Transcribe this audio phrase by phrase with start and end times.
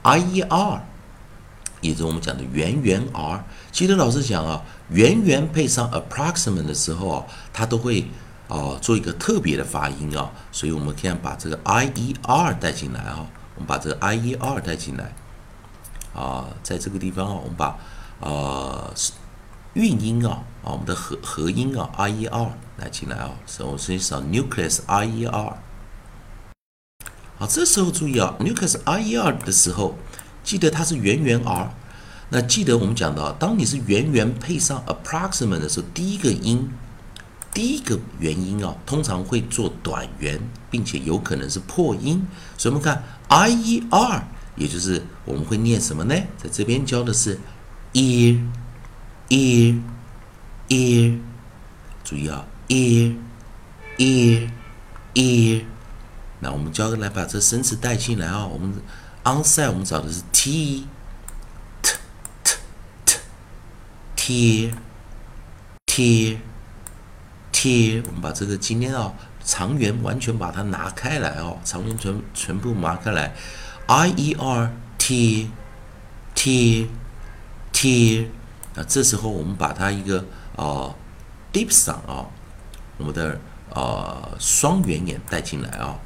[0.00, 0.80] I E R，
[1.82, 3.44] 也就是我们讲的元元 R。
[3.70, 8.08] 其实老师讲啊，元元配上 approximate 的时候啊，它都会
[8.48, 10.30] 啊做一个特别的发音啊。
[10.50, 13.26] 所以我们可以把这个 I E R 带进来啊。
[13.56, 15.12] 我们把这个 I E R 带进来
[16.14, 17.76] 啊，在这个地方啊，我们把
[18.20, 18.94] 呃
[19.74, 23.32] 韵音啊啊我们的合合音啊 I E R 来进来啊。
[23.46, 25.58] 首先是 nucleus I E R。
[27.38, 29.98] 好，这时候注意啊，nucleus i e r 的时候，
[30.42, 31.70] 记得它是圆元 r。
[32.30, 36.70] 那记得我们讲到，当你是圆元配上 approximate 的时候，第一个音，
[37.52, 42.26] 第一个元音啊，通常会做短元，并且有可能是破音。
[42.56, 44.26] 所以我们看 i e r，
[44.56, 46.14] 也就是我们会念什么呢？
[46.42, 47.38] 在这边教的是
[47.92, 48.40] ear，ear，ear，
[52.02, 54.46] 注意啊，ear，ear，ear。
[56.40, 58.46] 那我们教来把这生词带进来啊。
[58.46, 58.74] 我们
[59.24, 60.86] onside 我们找的是 t
[61.82, 61.94] t
[62.42, 62.56] t
[64.14, 64.70] t
[65.86, 66.38] t
[67.52, 68.02] t。
[68.06, 69.12] 我们把这个今天啊
[69.44, 73.34] 长元完全把它拿开来哦，长元全全部拿开来。
[73.86, 75.50] i e r t
[76.34, 76.90] t
[77.72, 78.30] t。
[78.74, 80.24] 那这时候我们把它一个
[80.54, 80.94] 啊
[81.52, 82.26] deep 上啊，
[82.98, 83.40] 我们的
[83.72, 85.98] 啊双元眼带进来啊。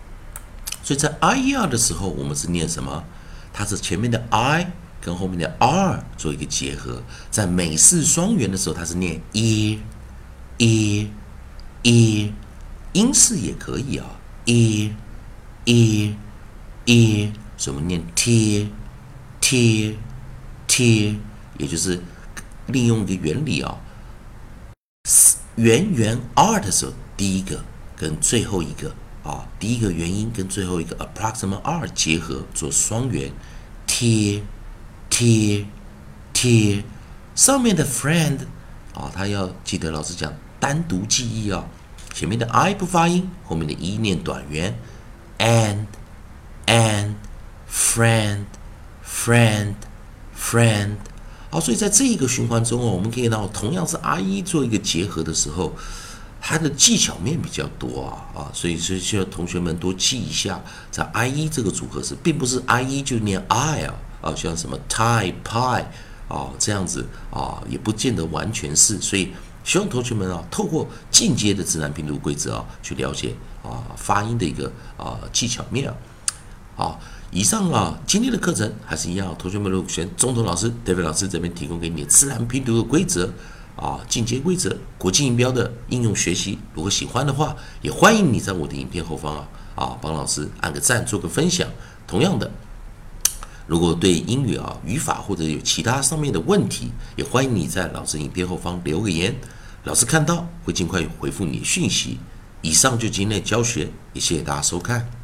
[0.91, 3.05] 所以在 i e r 的时候，我们是念什么？
[3.53, 7.01] 它是前面的 i 跟后面的 r 做一个结合。
[7.31, 9.79] 在美式双元的时候，它是念 e
[10.59, 11.09] e
[11.85, 12.33] e，
[12.93, 14.07] 英式也可以啊
[14.47, 14.93] ，e
[15.67, 16.17] e
[16.87, 18.69] e，所以我们念 t
[19.41, 19.97] t
[20.67, 21.21] t，
[21.57, 22.01] 也就是
[22.67, 23.79] 利用一个原理啊，
[25.55, 27.65] 元元 r 的时候，第一个
[27.97, 28.93] 跟最后一个。
[29.23, 33.31] 啊，第一个元音跟最后一个 approximate r 结合做双元
[33.87, 34.43] ，t
[35.11, 35.67] t
[36.33, 36.83] t，
[37.35, 38.39] 上面的 friend
[38.95, 41.67] 啊，他要记得老师讲单独记忆啊，
[42.15, 44.79] 前面的 i 不发音，后面的 e 念短元
[45.39, 45.85] ，and
[46.65, 47.17] and
[47.71, 48.45] friend
[49.07, 49.75] friend
[50.35, 50.97] friend，
[51.51, 55.75] 好，所以在这一个循环中哦，我们可以到同样是 i e 做一个结合的时候。
[56.51, 60.61] 它的技巧面比较多啊啊，所以所以需要同学们多记一下，
[60.91, 65.85] 在 i e 这个组合是，并不是 i e 就念 i 啊啊，像什么 tie pie
[66.27, 69.01] 啊，这样子啊，也不见得完全是。
[69.01, 69.31] 所以
[69.63, 73.33] 希望同学们啊，透过进阶的自然拼读规则啊，去了解
[73.63, 75.95] 啊发音的一个啊技巧面。
[76.75, 76.99] 好，
[77.31, 83.33] 以上啊今天的课程还是一样，同学们如果选中头老师、David 老师这边提供给你自然拼读的规则
[83.77, 91.69] 啊进阶规则、国际音标的应用学习，如果喜欢的话，也欢迎你在我的影片后方啊啊帮老师按个赞，做个分享。
[92.07, 92.51] 同样的，
[93.67, 99.35] 如果对英语啊语法或者有其他上面的问题，也欢迎你在老师影片后方留个言，
[99.85, 102.19] 老师看到会尽快回复你讯息。
[102.63, 105.20] 以上就今天的教学，也谢谢大家收看。